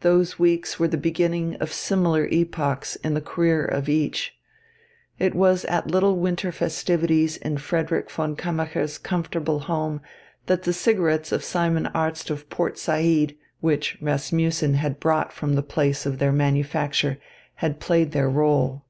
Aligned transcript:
Those 0.00 0.38
weeks 0.38 0.78
were 0.78 0.88
the 0.88 0.96
beginning 0.96 1.56
of 1.56 1.70
similar 1.70 2.26
epochs 2.32 2.96
in 3.04 3.12
the 3.12 3.20
career 3.20 3.62
of 3.62 3.90
each. 3.90 4.34
It 5.18 5.34
was 5.34 5.66
at 5.66 5.86
little 5.90 6.16
winter 6.16 6.50
festivities 6.50 7.36
in 7.36 7.58
Frederick 7.58 8.10
von 8.10 8.36
Kammacher's 8.36 8.96
comfortable 8.96 9.60
home 9.60 10.00
that 10.46 10.62
the 10.62 10.72
cigarettes 10.72 11.30
of 11.30 11.44
Simon 11.44 11.88
Arzt 11.88 12.30
of 12.30 12.48
Port 12.48 12.78
Said, 12.78 13.34
which 13.60 13.98
Rasmussen 14.00 14.72
had 14.76 14.98
brought 14.98 15.30
from 15.30 15.56
the 15.56 15.62
place 15.62 16.06
of 16.06 16.20
their 16.20 16.32
manufacture, 16.32 17.18
had 17.56 17.78
played 17.78 18.12
their 18.12 18.30
rôle. 18.30 18.80